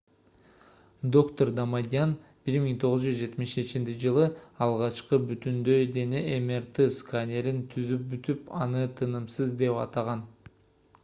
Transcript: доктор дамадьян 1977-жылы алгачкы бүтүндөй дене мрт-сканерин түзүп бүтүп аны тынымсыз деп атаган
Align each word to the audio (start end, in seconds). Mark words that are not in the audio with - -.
доктор 1.15 1.49
дамадьян 1.57 2.13
1977-жылы 2.53 4.23
алгачкы 4.67 5.21
бүтүндөй 5.27 5.85
дене 5.99 6.23
мрт-сканерин 6.47 7.63
түзүп 7.75 8.11
бүтүп 8.15 8.51
аны 8.67 8.85
тынымсыз 9.03 9.55
деп 9.63 9.81
атаган 9.87 10.29